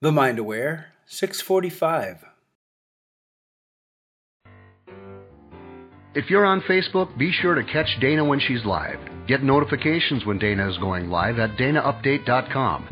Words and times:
The 0.00 0.12
Mind 0.12 0.38
Aware, 0.38 0.92
645. 1.06 2.18
If 6.14 6.30
you're 6.30 6.46
on 6.46 6.60
Facebook, 6.60 7.18
be 7.18 7.32
sure 7.32 7.56
to 7.56 7.64
catch 7.64 7.98
Dana 8.00 8.24
when 8.24 8.38
she's 8.38 8.64
live. 8.64 9.00
Get 9.26 9.42
notifications 9.42 10.24
when 10.24 10.38
Dana 10.38 10.70
is 10.70 10.78
going 10.78 11.10
live 11.10 11.40
at 11.40 11.56
danaupdate.com. 11.56 12.88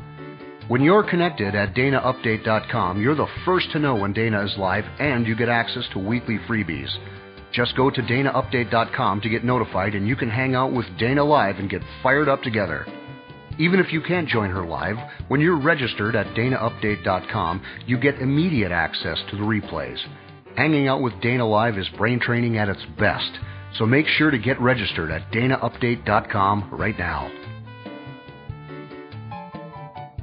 When 0.67 0.83
you're 0.83 1.09
connected 1.09 1.55
at 1.55 1.77
danaupdate.com, 1.77 3.01
you're 3.01 3.15
the 3.15 3.29
first 3.45 3.71
to 3.71 3.79
know 3.79 3.95
when 3.95 4.13
Dana 4.13 4.45
is 4.45 4.57
live 4.59 4.87
and 4.99 5.29
you 5.29 5.37
get 5.37 5.49
access 5.49 5.85
to 5.93 6.01
weekly 6.01 6.41
freebies. 6.49 6.91
Just 7.53 7.77
go 7.77 7.89
to 7.89 8.03
danaupdate.com 8.03 9.21
to 9.21 9.29
get 9.29 9.45
notified 9.45 9.95
and 9.95 10.09
you 10.09 10.17
can 10.17 10.29
hang 10.29 10.57
out 10.57 10.73
with 10.73 10.87
Dana 10.99 11.23
live 11.23 11.61
and 11.61 11.71
get 11.71 11.83
fired 12.03 12.29
up 12.29 12.43
together. 12.43 12.85
Even 13.59 13.81
if 13.81 13.91
you 13.91 14.03
can't 14.03 14.29
join 14.29 14.51
her 14.51 14.67
live, 14.67 14.97
when 15.29 15.41
you're 15.41 15.59
registered 15.59 16.15
at 16.15 16.27
danaupdate.com, 16.35 17.63
you 17.87 17.99
get 17.99 18.21
immediate 18.21 18.71
access 18.71 19.19
to 19.31 19.37
the 19.37 19.43
replays. 19.43 19.99
Hanging 20.57 20.89
out 20.89 21.01
with 21.01 21.19
Dana 21.23 21.47
Live 21.47 21.79
is 21.79 21.89
brain 21.97 22.21
training 22.21 22.59
at 22.59 22.69
its 22.69 22.85
best, 22.99 23.31
so 23.79 23.87
make 23.87 24.07
sure 24.07 24.31
to 24.31 24.39
get 24.39 24.61
registered 24.61 25.11
at 25.11 25.33
danaupdate.com 25.33 26.69
right 26.71 26.99
now. 26.99 27.31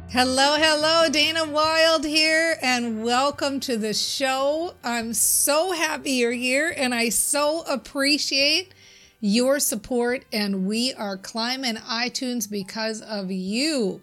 Hello, 0.09 0.55
hello, 0.59 1.09
Dana 1.09 1.49
Wilde 1.49 2.05
here, 2.05 2.55
and 2.61 3.03
welcome 3.03 3.59
to 3.61 3.77
the 3.77 3.95
show. 3.95 4.75
I'm 4.83 5.15
so 5.15 5.71
happy 5.71 6.11
you're 6.11 6.31
here, 6.31 6.71
and 6.77 6.93
I 6.93 7.09
so 7.09 7.63
appreciate 7.63 8.75
your 9.23 9.57
support. 9.57 10.25
And 10.33 10.67
we 10.67 10.93
are 10.93 11.15
climbing 11.15 11.75
iTunes 11.75 12.49
because 12.51 13.01
of 13.01 13.31
you. 13.31 14.01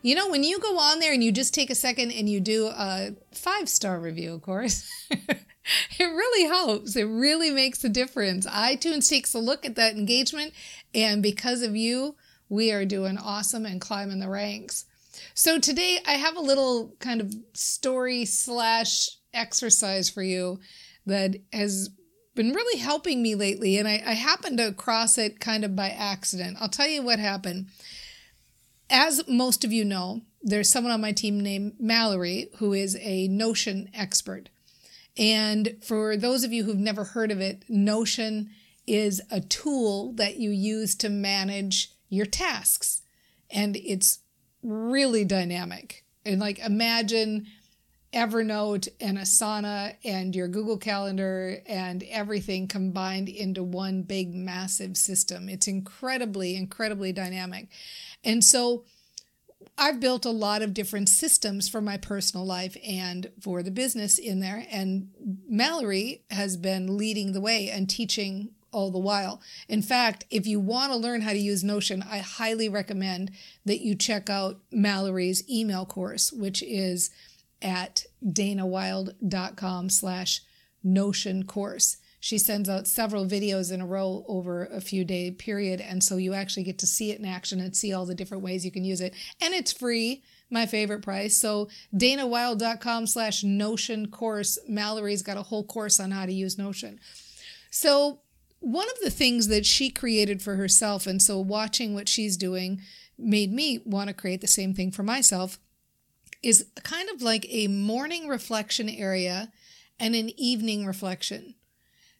You 0.00 0.14
know, 0.14 0.30
when 0.30 0.42
you 0.42 0.58
go 0.58 0.78
on 0.78 1.00
there 1.00 1.12
and 1.12 1.22
you 1.22 1.32
just 1.32 1.54
take 1.54 1.68
a 1.68 1.74
second 1.74 2.12
and 2.12 2.28
you 2.28 2.40
do 2.40 2.66
a 2.68 3.14
five 3.32 3.68
star 3.68 4.00
review, 4.00 4.32
of 4.32 4.42
course. 4.42 4.90
it 5.10 5.44
really 5.98 6.48
helps. 6.48 6.96
It 6.96 7.04
really 7.04 7.50
makes 7.50 7.84
a 7.84 7.88
difference. 7.90 8.46
iTunes 8.46 9.08
takes 9.08 9.34
a 9.34 9.38
look 9.38 9.66
at 9.66 9.76
that 9.76 9.96
engagement, 9.96 10.52
and 10.94 11.22
because 11.22 11.62
of 11.62 11.74
you, 11.76 12.16
we 12.48 12.70
are 12.72 12.84
doing 12.84 13.16
awesome 13.16 13.64
and 13.64 13.80
climbing 13.80 14.20
the 14.20 14.28
ranks. 14.28 14.84
So 15.34 15.58
today 15.58 15.98
I 16.06 16.12
have 16.12 16.36
a 16.36 16.40
little 16.40 16.94
kind 17.00 17.20
of 17.20 17.34
story 17.52 18.24
slash 18.24 19.10
exercise 19.32 20.10
for 20.10 20.22
you 20.22 20.60
that 21.06 21.36
has 21.52 21.90
been 22.34 22.52
really 22.52 22.78
helping 22.78 23.22
me 23.22 23.34
lately, 23.34 23.78
and 23.78 23.86
I, 23.86 24.02
I 24.04 24.12
happened 24.14 24.58
to 24.58 24.72
cross 24.72 25.18
it 25.18 25.40
kind 25.40 25.64
of 25.64 25.76
by 25.76 25.90
accident. 25.90 26.56
I'll 26.60 26.68
tell 26.68 26.88
you 26.88 27.02
what 27.02 27.18
happened. 27.18 27.66
As 28.90 29.26
most 29.28 29.64
of 29.64 29.72
you 29.72 29.84
know, 29.84 30.22
there's 30.42 30.70
someone 30.70 30.92
on 30.92 31.00
my 31.00 31.12
team 31.12 31.40
named 31.40 31.74
Mallory 31.78 32.48
who 32.58 32.72
is 32.72 32.96
a 33.00 33.28
Notion 33.28 33.88
expert. 33.94 34.50
And 35.16 35.76
for 35.82 36.16
those 36.16 36.44
of 36.44 36.52
you 36.52 36.64
who've 36.64 36.76
never 36.76 37.04
heard 37.04 37.30
of 37.30 37.40
it, 37.40 37.64
Notion 37.68 38.50
is 38.86 39.22
a 39.30 39.40
tool 39.40 40.12
that 40.14 40.36
you 40.36 40.50
use 40.50 40.94
to 40.96 41.08
manage 41.08 41.92
your 42.08 42.26
tasks. 42.26 43.02
And 43.50 43.76
it's 43.76 44.18
really 44.62 45.24
dynamic. 45.24 46.04
And 46.24 46.40
like 46.40 46.58
imagine 46.58 47.46
Evernote 48.14 48.88
and 49.00 49.18
Asana 49.18 49.96
and 50.04 50.34
your 50.34 50.46
Google 50.46 50.78
Calendar 50.78 51.58
and 51.66 52.02
everything 52.04 52.68
combined 52.68 53.28
into 53.28 53.62
one 53.64 54.02
big 54.02 54.32
massive 54.32 54.96
system. 54.96 55.48
It's 55.48 55.66
incredibly, 55.66 56.54
incredibly 56.54 57.12
dynamic. 57.12 57.68
And 58.22 58.44
so 58.44 58.84
I've 59.76 59.98
built 59.98 60.24
a 60.24 60.30
lot 60.30 60.62
of 60.62 60.74
different 60.74 61.08
systems 61.08 61.68
for 61.68 61.80
my 61.80 61.96
personal 61.96 62.46
life 62.46 62.76
and 62.86 63.32
for 63.40 63.62
the 63.62 63.72
business 63.72 64.18
in 64.18 64.38
there. 64.38 64.64
And 64.70 65.10
Mallory 65.48 66.22
has 66.30 66.56
been 66.56 66.96
leading 66.96 67.32
the 67.32 67.40
way 67.40 67.68
and 67.68 67.90
teaching 67.90 68.50
all 68.70 68.90
the 68.90 68.98
while. 68.98 69.40
In 69.68 69.82
fact, 69.82 70.24
if 70.30 70.46
you 70.46 70.60
want 70.60 70.92
to 70.92 70.98
learn 70.98 71.22
how 71.22 71.32
to 71.32 71.38
use 71.38 71.64
Notion, 71.64 72.04
I 72.08 72.18
highly 72.18 72.68
recommend 72.68 73.32
that 73.64 73.80
you 73.80 73.94
check 73.94 74.30
out 74.30 74.60
Mallory's 74.70 75.48
email 75.48 75.84
course, 75.86 76.32
which 76.32 76.62
is 76.62 77.10
at 77.62 78.04
danawilde.com 78.24 79.88
slash 79.90 80.42
Notion 80.82 81.44
course. 81.44 81.96
She 82.20 82.38
sends 82.38 82.68
out 82.68 82.86
several 82.86 83.26
videos 83.26 83.72
in 83.72 83.80
a 83.82 83.86
row 83.86 84.24
over 84.28 84.64
a 84.64 84.80
few 84.80 85.04
day 85.04 85.30
period. 85.30 85.80
And 85.80 86.02
so 86.02 86.16
you 86.16 86.32
actually 86.32 86.62
get 86.62 86.78
to 86.78 86.86
see 86.86 87.10
it 87.10 87.18
in 87.18 87.26
action 87.26 87.60
and 87.60 87.76
see 87.76 87.92
all 87.92 88.06
the 88.06 88.14
different 88.14 88.42
ways 88.42 88.64
you 88.64 88.70
can 88.70 88.84
use 88.84 89.00
it. 89.00 89.14
And 89.42 89.52
it's 89.52 89.72
free, 89.72 90.22
my 90.50 90.64
favorite 90.64 91.02
price. 91.02 91.36
So 91.36 91.68
danawilde.com 91.94 93.06
slash 93.06 93.44
Notion 93.44 94.10
course. 94.10 94.58
Mallory's 94.66 95.22
got 95.22 95.36
a 95.36 95.42
whole 95.42 95.64
course 95.64 96.00
on 96.00 96.12
how 96.12 96.24
to 96.24 96.32
use 96.32 96.56
Notion. 96.56 96.98
So 97.70 98.20
one 98.60 98.88
of 98.88 99.00
the 99.02 99.10
things 99.10 99.48
that 99.48 99.66
she 99.66 99.90
created 99.90 100.40
for 100.40 100.56
herself, 100.56 101.06
and 101.06 101.20
so 101.20 101.38
watching 101.38 101.92
what 101.92 102.08
she's 102.08 102.38
doing 102.38 102.80
made 103.18 103.52
me 103.52 103.80
want 103.84 104.08
to 104.08 104.14
create 104.14 104.40
the 104.40 104.46
same 104.46 104.72
thing 104.72 104.90
for 104.90 105.02
myself, 105.02 105.58
is 106.44 106.66
kind 106.82 107.08
of 107.08 107.22
like 107.22 107.46
a 107.48 107.68
morning 107.68 108.28
reflection 108.28 108.88
area 108.88 109.50
and 109.98 110.14
an 110.14 110.30
evening 110.38 110.84
reflection. 110.84 111.54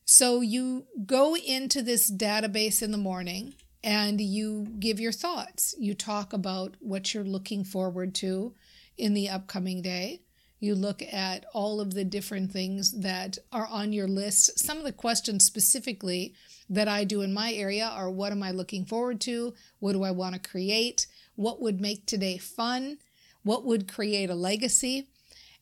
So 0.06 0.40
you 0.40 0.86
go 1.04 1.36
into 1.36 1.82
this 1.82 2.10
database 2.10 2.82
in 2.82 2.90
the 2.90 2.98
morning 2.98 3.54
and 3.82 4.20
you 4.20 4.66
give 4.78 4.98
your 4.98 5.12
thoughts. 5.12 5.74
You 5.78 5.94
talk 5.94 6.32
about 6.32 6.76
what 6.80 7.12
you're 7.12 7.22
looking 7.22 7.64
forward 7.64 8.14
to 8.16 8.54
in 8.96 9.12
the 9.12 9.28
upcoming 9.28 9.82
day. 9.82 10.22
You 10.58 10.74
look 10.74 11.02
at 11.02 11.44
all 11.52 11.78
of 11.78 11.92
the 11.92 12.04
different 12.04 12.50
things 12.50 12.92
that 12.92 13.36
are 13.52 13.66
on 13.66 13.92
your 13.92 14.08
list. 14.08 14.58
Some 14.58 14.78
of 14.78 14.84
the 14.84 14.92
questions 14.92 15.44
specifically 15.44 16.32
that 16.70 16.88
I 16.88 17.04
do 17.04 17.20
in 17.20 17.34
my 17.34 17.52
area 17.52 17.84
are 17.86 18.10
what 18.10 18.32
am 18.32 18.42
I 18.42 18.52
looking 18.52 18.86
forward 18.86 19.20
to? 19.22 19.52
What 19.80 19.92
do 19.92 20.02
I 20.02 20.12
want 20.12 20.34
to 20.34 20.50
create? 20.50 21.06
What 21.34 21.60
would 21.60 21.78
make 21.78 22.06
today 22.06 22.38
fun? 22.38 22.96
What 23.44 23.64
would 23.64 23.92
create 23.92 24.30
a 24.30 24.34
legacy? 24.34 25.08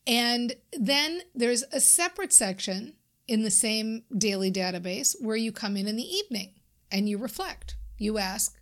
And 0.07 0.53
then 0.73 1.21
there's 1.35 1.63
a 1.71 1.79
separate 1.79 2.33
section 2.33 2.93
in 3.27 3.43
the 3.43 3.51
same 3.51 4.03
daily 4.17 4.51
database 4.51 5.15
where 5.21 5.37
you 5.37 5.51
come 5.51 5.77
in 5.77 5.87
in 5.87 5.95
the 5.95 6.03
evening 6.03 6.53
and 6.91 7.07
you 7.07 7.17
reflect. 7.17 7.75
You 7.97 8.17
ask 8.17 8.57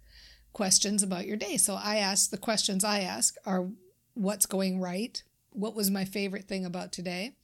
questions 0.54 1.02
about 1.02 1.26
your 1.26 1.38
day. 1.38 1.58
So 1.58 1.76
I 1.76 1.98
ask 1.98 2.30
the 2.30 2.38
questions 2.38 2.84
I 2.84 3.00
ask 3.00 3.36
are 3.46 3.70
what's 4.14 4.46
going 4.46 4.80
right? 4.80 5.22
What 5.52 5.76
was 5.76 5.90
my 5.90 6.06
favorite 6.06 6.48
thing 6.48 6.66
about 6.66 6.92
today? 6.92 7.36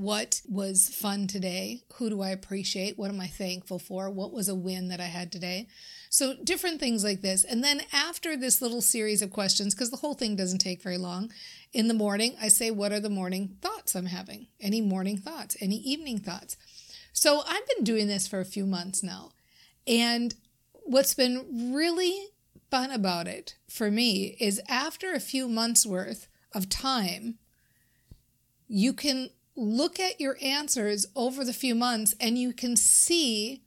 What 0.00 0.40
was 0.48 0.88
fun 0.88 1.26
today? 1.26 1.82
Who 1.96 2.08
do 2.08 2.22
I 2.22 2.30
appreciate? 2.30 2.98
What 2.98 3.10
am 3.10 3.20
I 3.20 3.26
thankful 3.26 3.78
for? 3.78 4.08
What 4.08 4.32
was 4.32 4.48
a 4.48 4.54
win 4.54 4.88
that 4.88 4.98
I 4.98 5.04
had 5.04 5.30
today? 5.30 5.66
So, 6.08 6.36
different 6.42 6.80
things 6.80 7.04
like 7.04 7.20
this. 7.20 7.44
And 7.44 7.62
then, 7.62 7.82
after 7.92 8.34
this 8.34 8.62
little 8.62 8.80
series 8.80 9.20
of 9.20 9.30
questions, 9.30 9.74
because 9.74 9.90
the 9.90 9.98
whole 9.98 10.14
thing 10.14 10.36
doesn't 10.36 10.60
take 10.60 10.82
very 10.82 10.96
long, 10.96 11.30
in 11.74 11.86
the 11.86 11.92
morning, 11.92 12.34
I 12.40 12.48
say, 12.48 12.70
What 12.70 12.92
are 12.92 12.98
the 13.00 13.10
morning 13.10 13.58
thoughts 13.60 13.94
I'm 13.94 14.06
having? 14.06 14.46
Any 14.58 14.80
morning 14.80 15.18
thoughts? 15.18 15.54
Any 15.60 15.76
evening 15.76 16.18
thoughts? 16.18 16.56
So, 17.12 17.42
I've 17.46 17.68
been 17.68 17.84
doing 17.84 18.08
this 18.08 18.26
for 18.26 18.40
a 18.40 18.46
few 18.46 18.64
months 18.64 19.02
now. 19.02 19.32
And 19.86 20.34
what's 20.72 21.12
been 21.12 21.74
really 21.74 22.28
fun 22.70 22.90
about 22.90 23.28
it 23.28 23.56
for 23.68 23.90
me 23.90 24.34
is 24.40 24.62
after 24.66 25.12
a 25.12 25.20
few 25.20 25.46
months 25.46 25.84
worth 25.84 26.26
of 26.54 26.70
time, 26.70 27.34
you 28.66 28.94
can 28.94 29.28
look 29.60 30.00
at 30.00 30.20
your 30.20 30.38
answers 30.40 31.06
over 31.14 31.44
the 31.44 31.52
few 31.52 31.74
months 31.74 32.14
and 32.18 32.38
you 32.38 32.52
can 32.52 32.76
see 32.76 33.62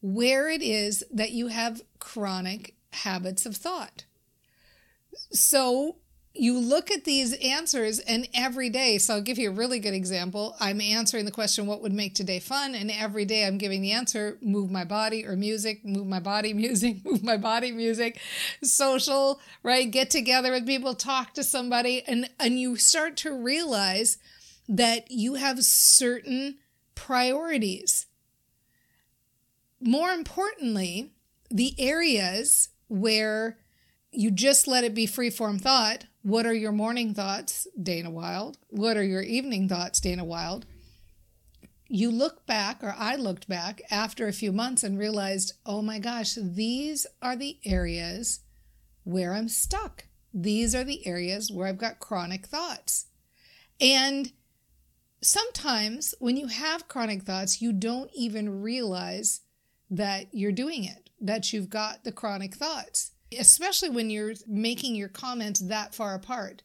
where 0.00 0.48
it 0.48 0.62
is 0.62 1.04
that 1.12 1.32
you 1.32 1.48
have 1.48 1.82
chronic 1.98 2.74
habits 2.92 3.44
of 3.44 3.56
thought. 3.56 4.04
So 5.32 5.96
you 6.32 6.58
look 6.58 6.90
at 6.90 7.04
these 7.04 7.32
answers 7.34 8.00
and 8.00 8.26
every 8.34 8.68
day 8.68 8.98
so 8.98 9.14
i'll 9.14 9.20
give 9.20 9.38
you 9.38 9.50
a 9.50 9.52
really 9.52 9.78
good 9.78 9.94
example. 9.94 10.56
I'm 10.58 10.80
answering 10.80 11.26
the 11.26 11.30
question 11.30 11.66
what 11.66 11.80
would 11.82 11.92
make 11.92 12.14
today 12.14 12.40
fun? 12.40 12.74
And 12.74 12.90
every 12.90 13.24
day 13.24 13.46
i'm 13.46 13.58
giving 13.58 13.82
the 13.82 13.92
answer 13.92 14.38
move 14.40 14.70
my 14.70 14.84
body 14.84 15.26
or 15.26 15.36
music 15.36 15.84
move 15.84 16.06
my 16.06 16.20
body 16.20 16.52
music 16.54 17.04
move 17.04 17.22
my 17.22 17.36
body 17.36 17.70
music 17.70 18.18
social 18.62 19.40
right? 19.62 19.90
Get 19.90 20.10
together 20.10 20.50
with 20.50 20.66
people 20.66 20.94
talk 20.94 21.34
to 21.34 21.44
somebody 21.44 22.02
and 22.06 22.30
and 22.40 22.58
you 22.58 22.76
start 22.76 23.16
to 23.18 23.32
realize 23.32 24.18
that 24.68 25.10
you 25.10 25.34
have 25.34 25.62
certain 25.62 26.56
priorities 26.94 28.06
more 29.80 30.10
importantly 30.10 31.12
the 31.50 31.74
areas 31.78 32.70
where 32.88 33.58
you 34.10 34.30
just 34.30 34.66
let 34.66 34.84
it 34.84 34.94
be 34.94 35.06
free-form 35.06 35.58
thought 35.58 36.06
what 36.24 36.46
are 36.46 36.54
your 36.54 36.72
morning 36.72 37.12
thoughts, 37.12 37.66
Dana 37.80 38.10
Wilde? 38.10 38.56
What 38.70 38.96
are 38.96 39.04
your 39.04 39.20
evening 39.20 39.68
thoughts, 39.68 40.00
Dana 40.00 40.24
Wilde? 40.24 40.64
You 41.86 42.10
look 42.10 42.46
back, 42.46 42.82
or 42.82 42.94
I 42.98 43.16
looked 43.16 43.46
back 43.46 43.82
after 43.90 44.26
a 44.26 44.32
few 44.32 44.50
months 44.50 44.82
and 44.82 44.98
realized, 44.98 45.52
oh 45.66 45.82
my 45.82 45.98
gosh, 45.98 46.38
these 46.40 47.06
are 47.20 47.36
the 47.36 47.58
areas 47.66 48.40
where 49.02 49.34
I'm 49.34 49.50
stuck. 49.50 50.06
These 50.32 50.74
are 50.74 50.82
the 50.82 51.06
areas 51.06 51.52
where 51.52 51.66
I've 51.66 51.76
got 51.76 51.98
chronic 51.98 52.46
thoughts. 52.46 53.04
And 53.78 54.32
sometimes 55.24 56.14
when 56.18 56.36
you 56.36 56.48
have 56.48 56.88
chronic 56.88 57.22
thoughts, 57.22 57.62
you 57.62 57.72
don't 57.72 58.10
even 58.14 58.62
realize 58.62 59.40
that 59.90 60.26
you're 60.32 60.52
doing 60.52 60.84
it, 60.84 61.10
that 61.20 61.52
you've 61.52 61.70
got 61.70 62.04
the 62.04 62.12
chronic 62.12 62.54
thoughts, 62.54 63.12
especially 63.38 63.88
when 63.88 64.10
you're 64.10 64.34
making 64.46 64.94
your 64.94 65.08
comments 65.08 65.60
that 65.60 65.94
far 65.94 66.14
apart. 66.14 66.62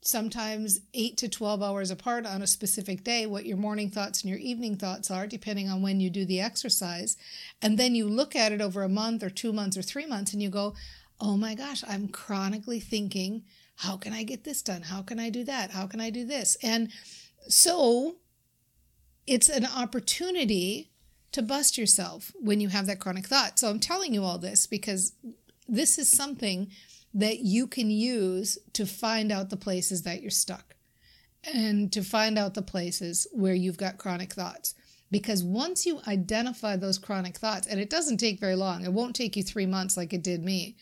Sometimes 0.00 0.80
eight 0.92 1.16
to 1.18 1.28
12 1.28 1.62
hours 1.62 1.90
apart 1.90 2.26
on 2.26 2.42
a 2.42 2.46
specific 2.46 3.04
day, 3.04 3.26
what 3.26 3.46
your 3.46 3.56
morning 3.56 3.90
thoughts 3.90 4.22
and 4.22 4.28
your 4.28 4.38
evening 4.38 4.76
thoughts 4.76 5.10
are, 5.10 5.26
depending 5.26 5.70
on 5.70 5.80
when 5.80 6.00
you 6.00 6.10
do 6.10 6.26
the 6.26 6.40
exercise. 6.40 7.16
And 7.62 7.78
then 7.78 7.94
you 7.94 8.06
look 8.06 8.36
at 8.36 8.52
it 8.52 8.60
over 8.60 8.82
a 8.82 8.88
month 8.88 9.22
or 9.22 9.30
two 9.30 9.52
months 9.52 9.78
or 9.78 9.82
three 9.82 10.04
months 10.04 10.32
and 10.32 10.42
you 10.42 10.50
go, 10.50 10.74
oh 11.20 11.36
my 11.36 11.54
gosh, 11.54 11.82
I'm 11.88 12.08
chronically 12.08 12.80
thinking, 12.80 13.44
how 13.76 13.96
can 13.96 14.12
I 14.12 14.24
get 14.24 14.44
this 14.44 14.62
done? 14.62 14.82
How 14.82 15.02
can 15.02 15.18
I 15.18 15.30
do 15.30 15.44
that? 15.44 15.70
How 15.70 15.86
can 15.86 16.00
I 16.00 16.10
do 16.10 16.26
this? 16.26 16.56
And 16.62 16.90
so 17.48 18.16
it's 19.26 19.48
an 19.48 19.66
opportunity 19.66 20.90
to 21.32 21.42
bust 21.42 21.76
yourself 21.76 22.32
when 22.40 22.60
you 22.60 22.68
have 22.68 22.86
that 22.86 23.00
chronic 23.00 23.26
thought. 23.26 23.58
So 23.58 23.68
I'm 23.68 23.80
telling 23.80 24.14
you 24.14 24.22
all 24.22 24.38
this 24.38 24.66
because 24.66 25.12
this 25.68 25.98
is 25.98 26.08
something 26.08 26.70
that 27.12 27.40
you 27.40 27.66
can 27.66 27.90
use 27.90 28.58
to 28.72 28.86
find 28.86 29.32
out 29.32 29.50
the 29.50 29.56
places 29.56 30.02
that 30.02 30.20
you're 30.20 30.30
stuck 30.30 30.74
and 31.52 31.92
to 31.92 32.02
find 32.02 32.38
out 32.38 32.54
the 32.54 32.62
places 32.62 33.26
where 33.32 33.54
you've 33.54 33.76
got 33.76 33.98
chronic 33.98 34.32
thoughts. 34.32 34.74
Because 35.10 35.44
once 35.44 35.86
you 35.86 36.00
identify 36.08 36.76
those 36.76 36.98
chronic 36.98 37.36
thoughts, 37.36 37.68
and 37.68 37.78
it 37.78 37.90
doesn't 37.90 38.16
take 38.16 38.40
very 38.40 38.56
long, 38.56 38.84
it 38.84 38.92
won't 38.92 39.14
take 39.14 39.36
you 39.36 39.42
three 39.42 39.66
months 39.66 39.96
like 39.96 40.12
it 40.12 40.24
did 40.24 40.42
me. 40.42 40.76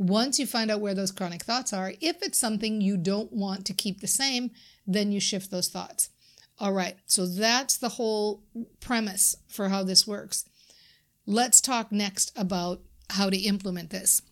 Once 0.00 0.38
you 0.38 0.46
find 0.46 0.70
out 0.70 0.80
where 0.80 0.94
those 0.94 1.12
chronic 1.12 1.42
thoughts 1.42 1.74
are, 1.74 1.92
if 2.00 2.22
it's 2.22 2.38
something 2.38 2.80
you 2.80 2.96
don't 2.96 3.30
want 3.34 3.66
to 3.66 3.74
keep 3.74 4.00
the 4.00 4.06
same, 4.06 4.50
then 4.86 5.12
you 5.12 5.20
shift 5.20 5.50
those 5.50 5.68
thoughts. 5.68 6.08
All 6.58 6.72
right, 6.72 6.96
so 7.04 7.26
that's 7.26 7.76
the 7.76 7.90
whole 7.90 8.42
premise 8.80 9.36
for 9.46 9.68
how 9.68 9.82
this 9.82 10.06
works. 10.06 10.46
Let's 11.26 11.60
talk 11.60 11.92
next 11.92 12.32
about 12.34 12.80
how 13.10 13.28
to 13.28 13.36
implement 13.36 13.90
this. 13.90 14.22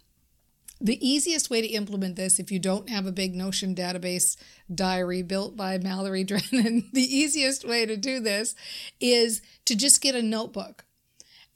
The 0.80 1.06
easiest 1.06 1.50
way 1.50 1.60
to 1.60 1.68
implement 1.68 2.16
this, 2.16 2.38
if 2.38 2.50
you 2.50 2.58
don't 2.58 2.88
have 2.88 3.04
a 3.04 3.12
big 3.12 3.34
Notion 3.34 3.74
database 3.74 4.38
diary 4.74 5.20
built 5.20 5.54
by 5.54 5.76
Mallory 5.76 6.24
Drennan, 6.24 6.88
the 6.94 7.14
easiest 7.14 7.68
way 7.68 7.84
to 7.84 7.98
do 7.98 8.20
this 8.20 8.54
is 9.00 9.42
to 9.66 9.76
just 9.76 10.00
get 10.00 10.14
a 10.14 10.22
notebook 10.22 10.86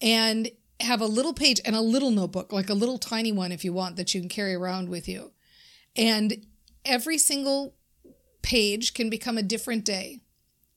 and 0.03 0.50
have 0.82 1.00
a 1.00 1.06
little 1.06 1.32
page 1.32 1.61
and 1.64 1.76
a 1.76 1.81
little 1.81 2.11
notebook, 2.11 2.52
like 2.52 2.69
a 2.69 2.75
little 2.75 2.99
tiny 2.99 3.32
one 3.32 3.52
if 3.52 3.64
you 3.64 3.73
want, 3.73 3.96
that 3.96 4.14
you 4.14 4.20
can 4.20 4.29
carry 4.29 4.55
around 4.55 4.88
with 4.88 5.08
you. 5.08 5.32
And 5.96 6.46
every 6.84 7.19
single 7.19 7.75
page 8.43 8.94
can 8.94 9.08
become 9.08 9.38
a 9.38 9.43
different 9.43 9.84
day. 9.84 10.20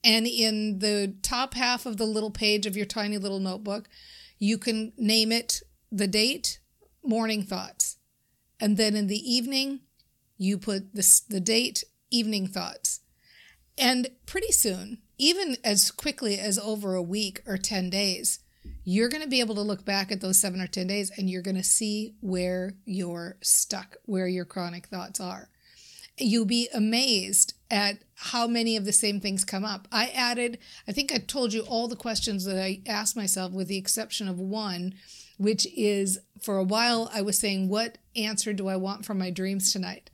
And 0.03 0.27
in 0.27 0.79
the 0.79 1.15
top 1.23 1.55
half 1.55 1.85
of 1.85 1.97
the 1.97 2.05
little 2.05 2.29
page 2.29 2.65
of 2.65 2.77
your 2.77 2.85
tiny 2.85 3.17
little 3.17 3.39
notebook, 3.39 3.89
you 4.37 4.57
can 4.57 4.93
name 4.97 5.31
it 5.31 5.61
the 5.91 6.07
date, 6.07 6.59
morning 7.03 7.43
thoughts. 7.43 7.97
And 8.59 8.77
then 8.77 8.95
in 8.95 9.07
the 9.07 9.33
evening, 9.33 9.81
you 10.37 10.57
put 10.57 10.93
this, 10.93 11.19
the 11.21 11.39
date, 11.39 11.83
evening 12.11 12.47
thoughts. 12.47 13.01
And 13.77 14.09
pretty 14.25 14.51
soon, 14.51 14.99
even 15.17 15.57
as 15.63 15.91
quickly 15.91 16.37
as 16.37 16.59
over 16.59 16.93
a 16.93 17.01
week 17.01 17.41
or 17.45 17.57
10 17.57 17.89
days, 17.89 18.39
you're 18.85 19.09
going 19.09 19.23
to 19.23 19.29
be 19.29 19.41
able 19.41 19.55
to 19.55 19.61
look 19.61 19.83
back 19.83 20.11
at 20.11 20.21
those 20.21 20.39
seven 20.39 20.61
or 20.61 20.67
10 20.67 20.87
days 20.87 21.11
and 21.17 21.29
you're 21.29 21.41
going 21.41 21.57
to 21.57 21.63
see 21.63 22.15
where 22.21 22.75
you're 22.85 23.35
stuck, 23.41 23.97
where 24.05 24.27
your 24.27 24.45
chronic 24.45 24.87
thoughts 24.87 25.19
are 25.19 25.49
you'll 26.17 26.45
be 26.45 26.69
amazed 26.73 27.53
at 27.69 27.97
how 28.15 28.47
many 28.47 28.77
of 28.77 28.85
the 28.85 28.93
same 28.93 29.19
things 29.19 29.43
come 29.43 29.65
up. 29.65 29.87
I 29.91 30.07
added, 30.07 30.59
I 30.87 30.91
think 30.91 31.11
I 31.11 31.17
told 31.17 31.53
you 31.53 31.61
all 31.61 31.87
the 31.87 31.95
questions 31.95 32.45
that 32.45 32.61
I 32.61 32.81
asked 32.87 33.15
myself, 33.15 33.51
with 33.51 33.67
the 33.67 33.77
exception 33.77 34.27
of 34.27 34.39
one, 34.39 34.93
which 35.37 35.67
is 35.75 36.19
for 36.41 36.57
a 36.57 36.63
while 36.63 37.09
I 37.13 37.21
was 37.21 37.37
saying, 37.37 37.67
What 37.67 37.97
answer 38.15 38.53
do 38.53 38.67
I 38.67 38.77
want 38.77 39.05
from 39.05 39.17
my 39.17 39.29
dreams 39.29 39.73
tonight? 39.73 40.09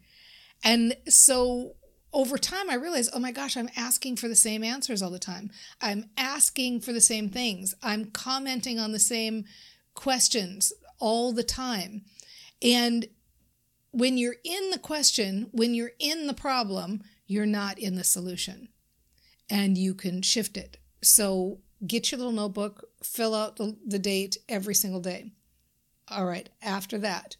And 0.64 0.96
so 1.08 1.76
over 2.14 2.38
time, 2.38 2.70
I 2.70 2.76
realized, 2.76 3.12
oh 3.14 3.20
my 3.20 3.32
gosh, 3.32 3.56
I'm 3.56 3.70
asking 3.76 4.18
for 4.18 4.28
the 4.28 4.36
same 4.36 4.64
answers 4.64 5.02
all 5.02 5.12
the 5.12 5.20
time. 5.20 5.50
I'm 5.82 6.10
asking 6.18 6.82
for 6.82 6.92
the 6.92 7.02
same 7.02 7.30
things. 7.30 7.74
I'm 7.82 8.06
commenting 8.06 8.80
on 8.80 8.92
the 8.92 9.00
same 9.00 9.46
questions 9.94 10.74
all 11.00 11.32
the 11.32 11.44
time. 11.44 12.04
And 12.62 13.08
when 13.92 14.18
you're 14.18 14.36
in 14.44 14.70
the 14.72 14.80
question, 14.80 15.48
when 15.52 15.74
you're 15.74 15.92
in 16.00 16.28
the 16.28 16.34
problem, 16.34 17.02
you're 17.28 17.46
not 17.46 17.80
in 17.80 17.96
the 17.96 18.04
solution 18.04 18.70
and 19.50 19.78
you 19.78 19.94
can 19.94 20.22
shift 20.22 20.58
it. 20.58 20.78
So 21.02 21.60
get 21.86 22.12
your 22.12 22.20
little 22.20 22.34
notebook, 22.34 22.90
fill 23.04 23.34
out 23.34 23.56
the, 23.56 23.78
the 23.86 24.00
date 24.00 24.38
every 24.48 24.76
single 24.76 25.02
day. 25.02 25.32
All 26.10 26.26
right, 26.26 26.50
after 26.62 26.98
that, 27.00 27.38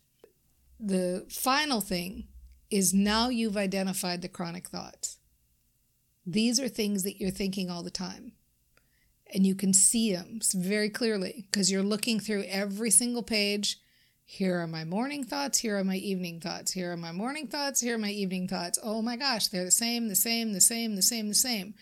the 0.80 1.26
final 1.30 1.82
thing 1.82 2.28
is 2.72 2.94
now 2.94 3.30
you've 3.30 3.58
identified 3.58 4.22
the 4.22 4.30
chronic 4.30 4.70
thoughts. 4.70 5.18
These 6.26 6.60
are 6.60 6.70
things 6.70 7.04
that 7.04 7.20
you're 7.20 7.30
thinking 7.30 7.70
all 7.70 7.84
the 7.84 7.92
time. 7.92 8.32
And 9.34 9.46
you 9.46 9.56
can 9.56 9.74
see 9.74 10.14
them 10.14 10.40
very 10.54 10.90
clearly 10.90 11.48
because 11.50 11.72
you're 11.72 11.84
looking 11.84 12.20
through 12.20 12.44
every 12.44 12.90
single 12.90 13.24
page 13.24 13.78
here 14.32 14.62
are 14.62 14.68
my 14.68 14.86
morning 14.86 15.26
thoughts, 15.26 15.58
here 15.58 15.78
are 15.78 15.84
my 15.84 15.98
evening 15.98 16.40
thoughts, 16.40 16.72
here 16.72 16.94
are 16.94 16.98
my 16.98 17.12
morning 17.12 17.48
thoughts, 17.48 17.82
here 17.82 17.96
are 17.96 17.98
my 17.98 18.12
evening 18.12 18.48
thoughts. 18.48 18.80
Oh 18.82 19.02
my 19.02 19.18
gosh, 19.18 19.50
they're 19.50 19.66
the 19.66 19.72
same, 19.72 20.08
the 20.08 20.16
same, 20.16 20.54
the 20.54 20.62
same, 20.62 20.96
the 20.96 21.02
same, 21.02 21.28
the 21.28 21.36
same. 21.36 21.74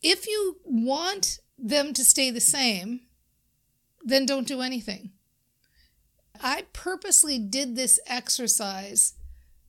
If 0.00 0.26
you 0.26 0.56
want 0.64 1.40
them 1.58 1.92
to 1.92 2.02
stay 2.02 2.30
the 2.30 2.40
same, 2.40 3.00
then 4.02 4.24
don't 4.24 4.48
do 4.48 4.62
anything. 4.62 5.10
I 6.40 6.64
purposely 6.72 7.38
did 7.38 7.76
this 7.76 8.00
exercise 8.06 9.12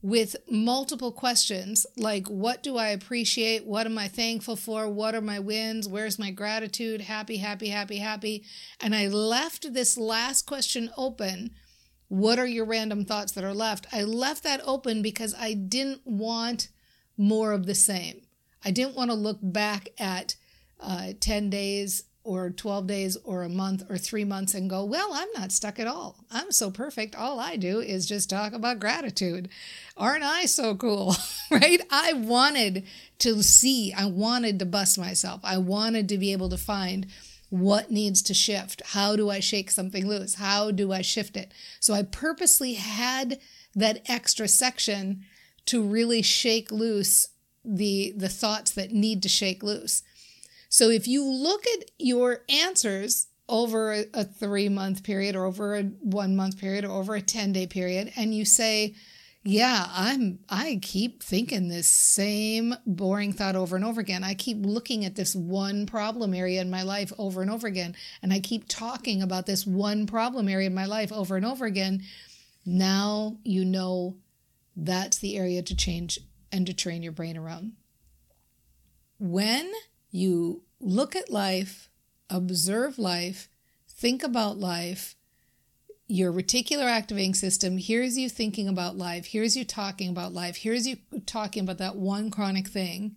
with 0.06 0.36
multiple 0.48 1.10
questions 1.10 1.84
like 1.96 2.28
what 2.28 2.62
do 2.62 2.76
I 2.76 2.90
appreciate? 2.90 3.66
What 3.66 3.86
am 3.86 3.98
I 3.98 4.06
thankful 4.06 4.54
for? 4.54 4.88
What 4.88 5.16
are 5.16 5.20
my 5.20 5.40
wins? 5.40 5.88
Where's 5.88 6.16
my 6.16 6.30
gratitude? 6.30 7.00
Happy, 7.00 7.38
happy, 7.38 7.70
happy, 7.70 7.96
happy. 7.96 8.44
And 8.80 8.94
I 8.94 9.08
left 9.08 9.74
this 9.74 9.98
last 9.98 10.42
question 10.42 10.90
open 10.96 11.50
what 12.06 12.38
are 12.38 12.46
your 12.46 12.66
random 12.66 13.04
thoughts 13.04 13.32
that 13.32 13.42
are 13.42 13.52
left? 13.52 13.88
I 13.92 14.04
left 14.04 14.44
that 14.44 14.60
open 14.64 15.02
because 15.02 15.34
I 15.36 15.54
didn't 15.54 16.02
want 16.04 16.68
more 17.16 17.50
of 17.50 17.66
the 17.66 17.74
same. 17.74 18.20
I 18.64 18.70
didn't 18.70 18.94
want 18.94 19.10
to 19.10 19.16
look 19.16 19.38
back 19.42 19.88
at 19.98 20.36
uh, 20.78 21.14
10 21.18 21.50
days 21.50 22.04
or 22.26 22.50
12 22.50 22.86
days 22.86 23.16
or 23.24 23.42
a 23.42 23.48
month 23.48 23.84
or 23.88 23.96
three 23.96 24.24
months 24.24 24.52
and 24.52 24.68
go, 24.68 24.84
well, 24.84 25.10
I'm 25.12 25.28
not 25.34 25.52
stuck 25.52 25.78
at 25.78 25.86
all. 25.86 26.24
I'm 26.30 26.50
so 26.50 26.70
perfect. 26.70 27.14
All 27.14 27.38
I 27.38 27.56
do 27.56 27.80
is 27.80 28.06
just 28.06 28.28
talk 28.28 28.52
about 28.52 28.80
gratitude. 28.80 29.48
Aren't 29.96 30.24
I 30.24 30.46
so 30.46 30.74
cool? 30.74 31.14
right? 31.50 31.80
I 31.90 32.12
wanted 32.12 32.84
to 33.20 33.42
see, 33.42 33.92
I 33.92 34.06
wanted 34.06 34.58
to 34.58 34.66
bust 34.66 34.98
myself. 34.98 35.40
I 35.44 35.58
wanted 35.58 36.08
to 36.08 36.18
be 36.18 36.32
able 36.32 36.48
to 36.48 36.58
find 36.58 37.06
what 37.48 37.90
needs 37.90 38.22
to 38.22 38.34
shift? 38.34 38.82
How 38.86 39.14
do 39.14 39.30
I 39.30 39.40
shake 39.40 39.70
something 39.70 40.06
loose? 40.06 40.34
How 40.34 40.72
do 40.72 40.92
I 40.92 41.02
shift 41.02 41.36
it? 41.36 41.52
So 41.78 41.94
I 41.94 42.02
purposely 42.02 42.74
had 42.74 43.38
that 43.74 44.02
extra 44.06 44.48
section 44.48 45.24
to 45.66 45.82
really 45.82 46.22
shake 46.22 46.72
loose 46.72 47.28
the 47.64 48.12
the 48.16 48.28
thoughts 48.28 48.70
that 48.72 48.92
need 48.92 49.22
to 49.22 49.28
shake 49.28 49.62
loose. 49.62 50.02
So 50.76 50.90
if 50.90 51.08
you 51.08 51.24
look 51.24 51.64
at 51.78 51.90
your 51.98 52.40
answers 52.50 53.28
over 53.48 54.04
a, 54.12 54.24
3 54.24 54.68
month 54.68 55.04
period 55.04 55.34
or 55.34 55.46
over 55.46 55.74
a 55.74 55.84
1 55.84 56.36
month 56.36 56.58
period 56.58 56.84
or 56.84 56.90
over 56.90 57.14
a 57.14 57.22
10 57.22 57.54
day 57.54 57.66
period 57.66 58.12
and 58.14 58.34
you 58.34 58.44
say 58.44 58.94
yeah, 59.42 59.86
I'm 59.88 60.40
I 60.50 60.78
keep 60.82 61.22
thinking 61.22 61.68
this 61.68 61.88
same 61.88 62.74
boring 62.84 63.32
thought 63.32 63.56
over 63.56 63.74
and 63.74 63.86
over 63.86 64.02
again. 64.02 64.22
I 64.22 64.34
keep 64.34 64.58
looking 64.60 65.06
at 65.06 65.14
this 65.14 65.34
one 65.34 65.86
problem 65.86 66.34
area 66.34 66.60
in 66.60 66.68
my 66.68 66.82
life 66.82 67.10
over 67.16 67.40
and 67.40 67.50
over 67.50 67.66
again 67.66 67.96
and 68.20 68.30
I 68.30 68.40
keep 68.40 68.68
talking 68.68 69.22
about 69.22 69.46
this 69.46 69.66
one 69.66 70.06
problem 70.06 70.46
area 70.46 70.66
in 70.66 70.74
my 70.74 70.84
life 70.84 71.10
over 71.10 71.36
and 71.36 71.46
over 71.46 71.64
again. 71.64 72.02
Now 72.66 73.38
you 73.44 73.64
know 73.64 74.18
that's 74.76 75.16
the 75.16 75.38
area 75.38 75.62
to 75.62 75.74
change 75.74 76.18
and 76.52 76.66
to 76.66 76.74
train 76.74 77.02
your 77.02 77.12
brain 77.12 77.38
around. 77.38 77.72
When 79.18 79.72
you 80.10 80.62
look 80.80 81.16
at 81.16 81.30
life, 81.30 81.88
observe 82.30 82.98
life, 82.98 83.48
think 83.88 84.22
about 84.22 84.58
life, 84.58 85.14
your 86.08 86.32
reticular 86.32 86.84
activating 86.84 87.34
system 87.34 87.78
hears 87.78 88.16
you 88.16 88.28
thinking 88.28 88.68
about 88.68 88.96
life, 88.96 89.26
hears 89.26 89.56
you 89.56 89.64
talking 89.64 90.08
about 90.08 90.32
life, 90.32 90.56
hears 90.56 90.86
you 90.86 90.98
talking 91.26 91.64
about 91.64 91.78
that 91.78 91.96
one 91.96 92.30
chronic 92.30 92.68
thing, 92.68 93.16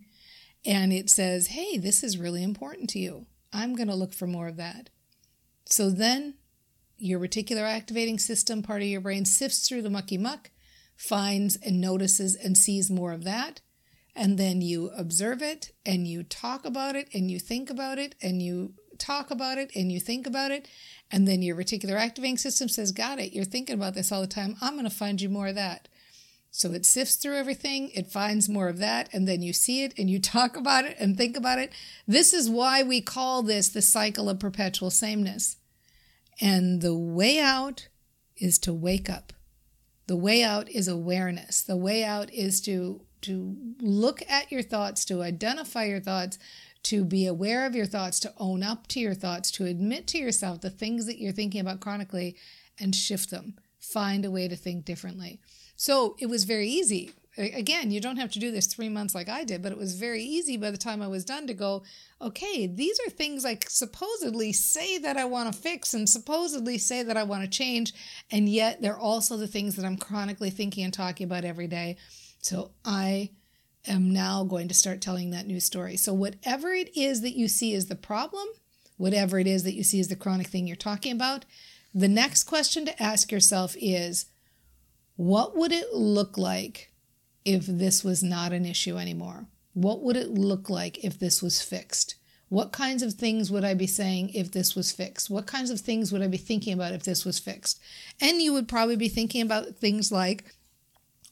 and 0.64 0.92
it 0.92 1.08
says, 1.08 1.48
hey, 1.48 1.78
this 1.78 2.02
is 2.02 2.18
really 2.18 2.42
important 2.42 2.90
to 2.90 2.98
you. 2.98 3.26
I'm 3.52 3.74
going 3.74 3.88
to 3.88 3.94
look 3.94 4.12
for 4.12 4.26
more 4.26 4.48
of 4.48 4.56
that. 4.56 4.90
So 5.66 5.88
then 5.90 6.34
your 6.98 7.20
reticular 7.20 7.62
activating 7.62 8.18
system, 8.18 8.62
part 8.62 8.82
of 8.82 8.88
your 8.88 9.00
brain, 9.00 9.24
sifts 9.24 9.66
through 9.66 9.82
the 9.82 9.90
mucky 9.90 10.18
muck, 10.18 10.50
finds 10.96 11.56
and 11.56 11.80
notices 11.80 12.34
and 12.36 12.58
sees 12.58 12.90
more 12.90 13.12
of 13.12 13.24
that. 13.24 13.60
And 14.14 14.38
then 14.38 14.60
you 14.60 14.90
observe 14.96 15.42
it 15.42 15.72
and 15.86 16.06
you 16.06 16.22
talk 16.22 16.64
about 16.64 16.96
it 16.96 17.08
and 17.14 17.30
you 17.30 17.38
think 17.38 17.70
about 17.70 17.98
it 17.98 18.14
and 18.20 18.42
you 18.42 18.74
talk 18.98 19.30
about 19.30 19.58
it 19.58 19.70
and 19.74 19.90
you 19.90 20.00
think 20.00 20.26
about 20.26 20.50
it. 20.50 20.68
And 21.10 21.26
then 21.26 21.42
your 21.42 21.56
reticular 21.56 21.98
activating 21.98 22.38
system 22.38 22.68
says 22.68 22.92
got 22.92 23.18
it. 23.18 23.32
You're 23.32 23.44
thinking 23.44 23.74
about 23.74 23.94
this 23.94 24.12
all 24.12 24.20
the 24.20 24.26
time. 24.26 24.56
I'm 24.60 24.74
going 24.74 24.84
to 24.84 24.94
find 24.94 25.20
you 25.20 25.28
more 25.28 25.48
of 25.48 25.54
that. 25.56 25.88
So 26.52 26.72
it 26.72 26.84
sifts 26.84 27.14
through 27.14 27.36
everything. 27.36 27.90
It 27.90 28.10
finds 28.10 28.48
more 28.48 28.68
of 28.68 28.78
that. 28.78 29.08
And 29.12 29.26
then 29.26 29.40
you 29.42 29.52
see 29.52 29.84
it 29.84 29.94
and 29.96 30.10
you 30.10 30.18
talk 30.20 30.56
about 30.56 30.84
it 30.84 30.96
and 30.98 31.16
think 31.16 31.36
about 31.36 31.58
it. 31.58 31.72
This 32.06 32.32
is 32.32 32.50
why 32.50 32.82
we 32.82 33.00
call 33.00 33.42
this 33.42 33.68
the 33.68 33.82
cycle 33.82 34.28
of 34.28 34.40
perpetual 34.40 34.90
sameness. 34.90 35.56
And 36.40 36.80
the 36.80 36.94
way 36.94 37.38
out 37.38 37.88
is 38.36 38.58
to 38.60 38.72
wake 38.72 39.10
up. 39.10 39.32
The 40.06 40.16
way 40.16 40.42
out 40.42 40.68
is 40.68 40.88
awareness. 40.88 41.62
The 41.62 41.76
way 41.76 42.02
out 42.02 42.32
is 42.32 42.60
to 42.62 43.02
to 43.22 43.56
look 43.80 44.22
at 44.28 44.50
your 44.50 44.62
thoughts, 44.62 45.04
to 45.06 45.22
identify 45.22 45.84
your 45.84 46.00
thoughts, 46.00 46.38
to 46.84 47.04
be 47.04 47.26
aware 47.26 47.66
of 47.66 47.74
your 47.74 47.86
thoughts, 47.86 48.20
to 48.20 48.32
own 48.38 48.62
up 48.62 48.86
to 48.88 49.00
your 49.00 49.14
thoughts, 49.14 49.50
to 49.52 49.66
admit 49.66 50.06
to 50.08 50.18
yourself 50.18 50.60
the 50.60 50.70
things 50.70 51.06
that 51.06 51.18
you're 51.18 51.32
thinking 51.32 51.60
about 51.60 51.80
chronically 51.80 52.36
and 52.78 52.94
shift 52.94 53.30
them. 53.30 53.54
Find 53.78 54.24
a 54.24 54.30
way 54.30 54.48
to 54.48 54.56
think 54.56 54.84
differently. 54.84 55.40
So 55.76 56.16
it 56.18 56.26
was 56.26 56.44
very 56.44 56.68
easy. 56.68 57.12
Again, 57.36 57.90
you 57.90 58.00
don't 58.00 58.16
have 58.18 58.32
to 58.32 58.38
do 58.38 58.50
this 58.50 58.66
three 58.66 58.88
months 58.88 59.14
like 59.14 59.28
I 59.28 59.44
did, 59.44 59.62
but 59.62 59.72
it 59.72 59.78
was 59.78 59.94
very 59.94 60.22
easy 60.22 60.56
by 60.56 60.70
the 60.70 60.76
time 60.76 61.00
I 61.00 61.08
was 61.08 61.24
done 61.24 61.46
to 61.46 61.54
go, 61.54 61.84
okay, 62.20 62.66
these 62.66 62.98
are 63.06 63.10
things 63.10 63.44
I 63.44 63.58
supposedly 63.66 64.52
say 64.52 64.98
that 64.98 65.16
I 65.16 65.24
want 65.24 65.50
to 65.52 65.58
fix 65.58 65.94
and 65.94 66.08
supposedly 66.08 66.76
say 66.76 67.02
that 67.02 67.16
I 67.16 67.22
want 67.22 67.44
to 67.44 67.48
change. 67.48 67.94
And 68.30 68.48
yet 68.48 68.82
they're 68.82 68.98
also 68.98 69.36
the 69.36 69.46
things 69.46 69.76
that 69.76 69.86
I'm 69.86 69.96
chronically 69.96 70.50
thinking 70.50 70.84
and 70.84 70.92
talking 70.92 71.24
about 71.24 71.44
every 71.44 71.68
day. 71.68 71.96
So 72.40 72.72
I 72.84 73.30
am 73.86 74.12
now 74.12 74.44
going 74.44 74.68
to 74.68 74.74
start 74.74 75.00
telling 75.00 75.30
that 75.30 75.46
new 75.46 75.60
story. 75.60 75.96
So, 75.96 76.12
whatever 76.12 76.72
it 76.72 76.96
is 76.96 77.22
that 77.22 77.36
you 77.36 77.48
see 77.48 77.74
as 77.74 77.86
the 77.86 77.96
problem, 77.96 78.46
whatever 78.96 79.38
it 79.38 79.46
is 79.46 79.64
that 79.64 79.74
you 79.74 79.82
see 79.82 80.00
as 80.00 80.08
the 80.08 80.16
chronic 80.16 80.48
thing 80.48 80.66
you're 80.66 80.76
talking 80.76 81.12
about, 81.12 81.44
the 81.94 82.08
next 82.08 82.44
question 82.44 82.84
to 82.86 83.02
ask 83.02 83.32
yourself 83.32 83.76
is 83.80 84.26
what 85.16 85.56
would 85.56 85.72
it 85.72 85.92
look 85.92 86.38
like 86.38 86.92
if 87.44 87.66
this 87.66 88.04
was 88.04 88.22
not 88.22 88.52
an 88.52 88.64
issue 88.64 88.96
anymore? 88.96 89.46
What 89.72 90.02
would 90.02 90.16
it 90.16 90.30
look 90.30 90.70
like 90.70 91.02
if 91.04 91.18
this 91.18 91.42
was 91.42 91.62
fixed? 91.62 92.16
What 92.48 92.72
kinds 92.72 93.02
of 93.02 93.14
things 93.14 93.50
would 93.50 93.64
I 93.64 93.74
be 93.74 93.86
saying 93.86 94.30
if 94.30 94.50
this 94.50 94.74
was 94.74 94.90
fixed? 94.90 95.30
What 95.30 95.46
kinds 95.46 95.70
of 95.70 95.80
things 95.80 96.10
would 96.10 96.22
I 96.22 96.26
be 96.26 96.36
thinking 96.36 96.72
about 96.72 96.92
if 96.92 97.04
this 97.04 97.24
was 97.24 97.38
fixed? 97.38 97.80
And 98.20 98.42
you 98.42 98.52
would 98.52 98.66
probably 98.66 98.96
be 98.96 99.08
thinking 99.08 99.42
about 99.42 99.76
things 99.76 100.10
like, 100.10 100.44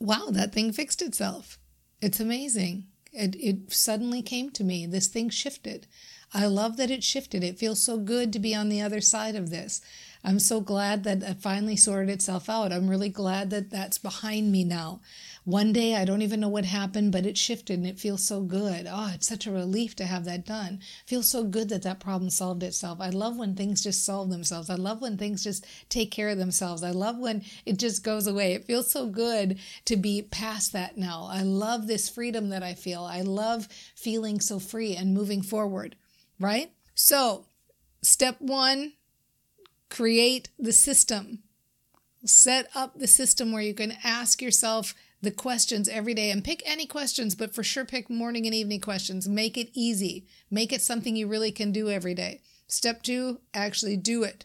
wow, 0.00 0.28
that 0.30 0.52
thing 0.52 0.72
fixed 0.72 1.02
itself. 1.02 1.58
It's 2.00 2.20
amazing. 2.20 2.86
It, 3.12 3.34
it 3.36 3.72
suddenly 3.72 4.22
came 4.22 4.50
to 4.50 4.64
me. 4.64 4.86
This 4.86 5.08
thing 5.08 5.30
shifted. 5.30 5.86
I 6.32 6.46
love 6.46 6.76
that 6.76 6.90
it 6.90 7.02
shifted. 7.02 7.42
It 7.42 7.58
feels 7.58 7.82
so 7.82 7.98
good 7.98 8.32
to 8.32 8.38
be 8.38 8.54
on 8.54 8.68
the 8.68 8.82
other 8.82 9.00
side 9.00 9.34
of 9.34 9.50
this. 9.50 9.80
I'm 10.22 10.38
so 10.38 10.60
glad 10.60 11.04
that 11.04 11.22
it 11.22 11.40
finally 11.40 11.76
sorted 11.76 12.10
itself 12.10 12.48
out. 12.48 12.72
I'm 12.72 12.88
really 12.88 13.08
glad 13.08 13.50
that 13.50 13.70
that's 13.70 13.98
behind 13.98 14.52
me 14.52 14.64
now. 14.64 15.00
One 15.48 15.72
day, 15.72 15.96
I 15.96 16.04
don't 16.04 16.20
even 16.20 16.40
know 16.40 16.50
what 16.50 16.66
happened, 16.66 17.10
but 17.10 17.24
it 17.24 17.38
shifted 17.38 17.78
and 17.78 17.86
it 17.86 17.98
feels 17.98 18.22
so 18.22 18.42
good. 18.42 18.86
Oh, 18.86 19.12
it's 19.14 19.26
such 19.26 19.46
a 19.46 19.50
relief 19.50 19.96
to 19.96 20.04
have 20.04 20.26
that 20.26 20.44
done. 20.44 20.74
It 20.74 21.08
feels 21.08 21.26
so 21.26 21.42
good 21.42 21.70
that 21.70 21.84
that 21.84 22.00
problem 22.00 22.28
solved 22.28 22.62
itself. 22.62 23.00
I 23.00 23.08
love 23.08 23.38
when 23.38 23.54
things 23.54 23.82
just 23.82 24.04
solve 24.04 24.28
themselves. 24.28 24.68
I 24.68 24.74
love 24.74 25.00
when 25.00 25.16
things 25.16 25.42
just 25.42 25.66
take 25.88 26.10
care 26.10 26.28
of 26.28 26.36
themselves. 26.36 26.82
I 26.82 26.90
love 26.90 27.16
when 27.16 27.46
it 27.64 27.78
just 27.78 28.04
goes 28.04 28.26
away. 28.26 28.52
It 28.52 28.66
feels 28.66 28.90
so 28.90 29.06
good 29.06 29.58
to 29.86 29.96
be 29.96 30.20
past 30.20 30.74
that 30.74 30.98
now. 30.98 31.26
I 31.30 31.40
love 31.40 31.86
this 31.86 32.10
freedom 32.10 32.50
that 32.50 32.62
I 32.62 32.74
feel. 32.74 33.04
I 33.04 33.22
love 33.22 33.68
feeling 33.94 34.40
so 34.40 34.58
free 34.58 34.96
and 34.96 35.14
moving 35.14 35.40
forward, 35.40 35.96
right? 36.38 36.72
So, 36.94 37.46
step 38.02 38.36
one, 38.38 38.92
create 39.88 40.50
the 40.58 40.74
system. 40.74 41.38
Set 42.26 42.68
up 42.74 42.98
the 42.98 43.06
system 43.06 43.50
where 43.50 43.62
you 43.62 43.72
can 43.72 43.94
ask 44.04 44.42
yourself 44.42 44.92
the 45.20 45.30
questions 45.30 45.88
every 45.88 46.14
day 46.14 46.30
and 46.30 46.44
pick 46.44 46.62
any 46.64 46.86
questions, 46.86 47.34
but 47.34 47.54
for 47.54 47.62
sure 47.62 47.84
pick 47.84 48.08
morning 48.08 48.46
and 48.46 48.54
evening 48.54 48.80
questions. 48.80 49.28
Make 49.28 49.58
it 49.58 49.70
easy. 49.74 50.26
Make 50.50 50.72
it 50.72 50.82
something 50.82 51.16
you 51.16 51.26
really 51.26 51.50
can 51.50 51.72
do 51.72 51.90
every 51.90 52.14
day. 52.14 52.40
Step 52.66 53.02
two, 53.02 53.40
actually 53.52 53.96
do 53.96 54.22
it. 54.22 54.44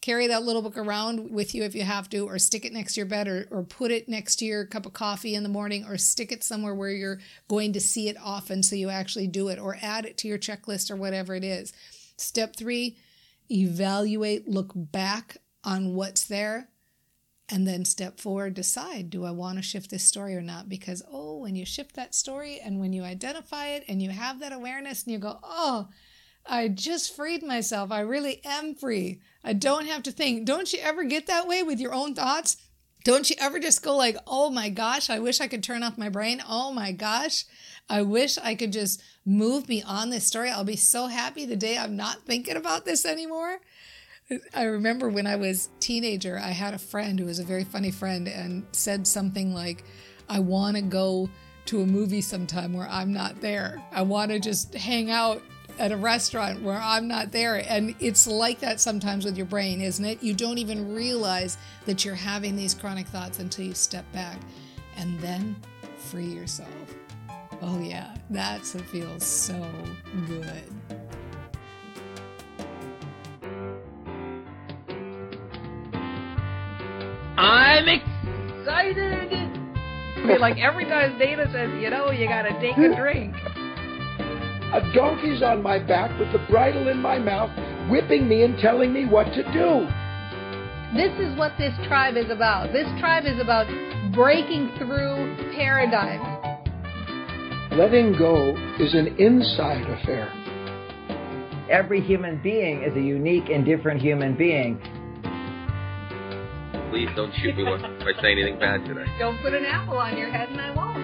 Carry 0.00 0.26
that 0.26 0.42
little 0.42 0.62
book 0.62 0.76
around 0.76 1.30
with 1.30 1.54
you 1.54 1.62
if 1.62 1.76
you 1.76 1.82
have 1.82 2.10
to, 2.10 2.26
or 2.26 2.36
stick 2.40 2.64
it 2.64 2.72
next 2.72 2.94
to 2.94 3.00
your 3.00 3.06
bed, 3.06 3.28
or, 3.28 3.46
or 3.52 3.62
put 3.62 3.92
it 3.92 4.08
next 4.08 4.36
to 4.36 4.44
your 4.44 4.64
cup 4.64 4.84
of 4.84 4.92
coffee 4.92 5.36
in 5.36 5.44
the 5.44 5.48
morning, 5.48 5.84
or 5.84 5.96
stick 5.96 6.32
it 6.32 6.42
somewhere 6.42 6.74
where 6.74 6.90
you're 6.90 7.20
going 7.46 7.72
to 7.74 7.80
see 7.80 8.08
it 8.08 8.16
often 8.20 8.64
so 8.64 8.74
you 8.74 8.90
actually 8.90 9.28
do 9.28 9.46
it, 9.46 9.60
or 9.60 9.78
add 9.80 10.04
it 10.04 10.18
to 10.18 10.26
your 10.26 10.38
checklist 10.38 10.90
or 10.90 10.96
whatever 10.96 11.36
it 11.36 11.44
is. 11.44 11.72
Step 12.16 12.56
three, 12.56 12.96
evaluate, 13.48 14.48
look 14.48 14.72
back 14.74 15.36
on 15.62 15.94
what's 15.94 16.24
there 16.24 16.68
and 17.52 17.68
then 17.68 17.84
step 17.84 18.18
forward 18.18 18.54
decide 18.54 19.10
do 19.10 19.26
i 19.26 19.30
want 19.30 19.58
to 19.58 19.62
shift 19.62 19.90
this 19.90 20.02
story 20.02 20.34
or 20.34 20.40
not? 20.40 20.70
Because 20.70 21.02
oh 21.12 21.36
when 21.36 21.54
you 21.54 21.66
shift 21.66 21.94
that 21.94 22.14
story 22.14 22.58
and 22.64 22.80
when 22.80 22.94
you 22.94 23.04
identify 23.04 23.66
it 23.68 23.84
and 23.86 24.02
you 24.02 24.08
have 24.08 24.40
that 24.40 24.54
awareness 24.54 25.04
and 25.04 25.12
you 25.12 25.18
go 25.18 25.38
oh 25.42 25.88
i 26.46 26.66
just 26.66 27.14
freed 27.14 27.42
myself. 27.42 27.92
I 27.92 28.00
really 28.00 28.40
am 28.44 28.74
free. 28.74 29.20
I 29.44 29.52
don't 29.52 29.86
have 29.86 30.02
to 30.04 30.10
think. 30.10 30.46
Don't 30.46 30.72
you 30.72 30.80
ever 30.80 31.04
get 31.04 31.26
that 31.26 31.46
way 31.46 31.62
with 31.62 31.78
your 31.78 31.92
own 31.92 32.14
thoughts? 32.14 32.56
Don't 33.04 33.28
you 33.28 33.36
ever 33.38 33.58
just 33.58 33.82
go 33.82 33.96
like 33.96 34.16
oh 34.26 34.48
my 34.48 34.70
gosh 34.70 35.10
i 35.10 35.18
wish 35.18 35.40
i 35.40 35.46
could 35.46 35.62
turn 35.62 35.82
off 35.82 35.98
my 35.98 36.08
brain. 36.08 36.42
Oh 36.48 36.72
my 36.72 36.90
gosh 36.90 37.44
i 37.90 38.00
wish 38.00 38.38
i 38.38 38.54
could 38.54 38.72
just 38.72 39.02
move 39.26 39.66
beyond 39.66 40.10
this 40.10 40.26
story. 40.26 40.48
I'll 40.50 40.64
be 40.64 40.76
so 40.76 41.08
happy 41.08 41.44
the 41.44 41.56
day 41.56 41.76
i'm 41.76 41.96
not 41.96 42.24
thinking 42.24 42.56
about 42.56 42.86
this 42.86 43.04
anymore 43.04 43.60
I 44.54 44.64
remember 44.64 45.08
when 45.08 45.26
I 45.26 45.36
was 45.36 45.68
teenager, 45.80 46.38
I 46.38 46.50
had 46.50 46.74
a 46.74 46.78
friend 46.78 47.18
who 47.18 47.26
was 47.26 47.38
a 47.38 47.44
very 47.44 47.64
funny 47.64 47.90
friend 47.90 48.28
and 48.28 48.64
said 48.72 49.06
something 49.06 49.54
like, 49.54 49.84
"I 50.28 50.40
want 50.40 50.76
to 50.76 50.82
go 50.82 51.30
to 51.66 51.82
a 51.82 51.86
movie 51.86 52.20
sometime 52.20 52.72
where 52.72 52.88
I'm 52.88 53.12
not 53.12 53.40
there. 53.40 53.82
I 53.92 54.02
want 54.02 54.30
to 54.30 54.38
just 54.38 54.74
hang 54.74 55.10
out 55.10 55.42
at 55.78 55.92
a 55.92 55.96
restaurant 55.96 56.62
where 56.62 56.80
I'm 56.80 57.08
not 57.08 57.32
there." 57.32 57.64
And 57.68 57.94
it's 58.00 58.26
like 58.26 58.60
that 58.60 58.80
sometimes 58.80 59.24
with 59.24 59.36
your 59.36 59.46
brain, 59.46 59.80
isn't 59.80 60.04
it? 60.04 60.22
You 60.22 60.34
don't 60.34 60.58
even 60.58 60.94
realize 60.94 61.56
that 61.86 62.04
you're 62.04 62.14
having 62.14 62.56
these 62.56 62.74
chronic 62.74 63.06
thoughts 63.08 63.38
until 63.38 63.64
you 63.64 63.74
step 63.74 64.10
back 64.12 64.38
and 64.96 65.18
then 65.20 65.56
free 65.96 66.26
yourself. 66.26 66.68
Oh 67.60 67.80
yeah, 67.80 68.14
that's 68.28 68.74
what 68.74 68.84
feels 68.86 69.24
so 69.24 69.64
good. 70.26 71.01
I'm 77.72 77.88
excited. 77.88 79.40
I 80.16 80.26
mean, 80.26 80.40
like 80.40 80.58
every 80.58 80.84
time 80.84 81.18
Dana 81.18 81.46
says, 81.50 81.70
you 81.80 81.88
know, 81.88 82.10
you 82.10 82.28
gotta 82.28 82.52
take 82.60 82.76
a 82.76 82.94
drink. 82.94 83.34
A 84.74 84.92
donkey's 84.94 85.42
on 85.42 85.62
my 85.62 85.78
back 85.78 86.10
with 86.20 86.30
the 86.32 86.46
bridle 86.50 86.88
in 86.88 86.98
my 86.98 87.18
mouth, 87.18 87.50
whipping 87.90 88.28
me 88.28 88.42
and 88.42 88.58
telling 88.58 88.92
me 88.92 89.06
what 89.06 89.24
to 89.32 89.42
do. 89.54 89.88
This 90.94 91.12
is 91.18 91.34
what 91.38 91.52
this 91.56 91.72
tribe 91.88 92.18
is 92.18 92.28
about. 92.28 92.74
This 92.74 92.86
tribe 93.00 93.24
is 93.24 93.40
about 93.40 93.66
breaking 94.12 94.70
through 94.76 95.54
paradigms. 95.56 96.28
Letting 97.72 98.12
go 98.18 98.54
is 98.78 98.92
an 98.92 99.16
inside 99.18 99.88
affair. 99.88 100.30
Every 101.70 102.02
human 102.02 102.42
being 102.42 102.82
is 102.82 102.94
a 102.94 103.00
unique 103.00 103.48
and 103.48 103.64
different 103.64 104.02
human 104.02 104.36
being 104.36 104.78
please 106.92 107.08
don't 107.16 107.32
shoot 107.36 107.56
me 107.56 107.64
if 107.64 107.80
I 107.82 108.20
say 108.20 108.32
anything 108.32 108.58
bad 108.58 108.84
today. 108.84 109.06
Don't 109.18 109.40
put 109.40 109.54
an 109.54 109.64
apple 109.64 109.96
on 109.96 110.14
your 110.18 110.28
head 110.28 110.50
and 110.50 110.60
I 110.60 110.74
won't. 110.76 111.00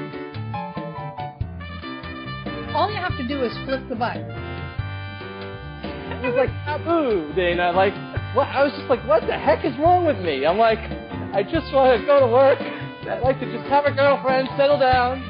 All 2.76 2.90
you 2.90 2.96
have 2.96 3.16
to 3.16 3.26
do 3.26 3.42
is 3.42 3.50
flip 3.64 3.80
the 3.88 3.96
button. 3.96 4.28
It 5.80 6.20
was 6.26 6.34
like 6.36 6.50
taboo, 6.66 7.32
Dana. 7.34 7.72
Like, 7.72 7.94
what? 8.36 8.48
I 8.48 8.64
was 8.64 8.72
just 8.76 8.90
like, 8.90 9.00
what 9.08 9.26
the 9.26 9.32
heck 9.32 9.64
is 9.64 9.72
wrong 9.78 10.04
with 10.04 10.18
me? 10.18 10.44
I'm 10.44 10.58
like, 10.58 10.78
I 11.32 11.42
just 11.42 11.72
want 11.72 11.98
to 11.98 12.06
go 12.06 12.20
to 12.20 12.26
work. 12.26 12.60
I'd 12.60 13.22
like 13.22 13.40
to 13.40 13.50
just 13.50 13.66
have 13.70 13.86
a 13.86 13.92
girlfriend, 13.92 14.50
settle 14.58 14.78
down. 14.78 15.27